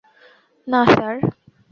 না, 0.67 0.81
স্যার। 0.85 1.15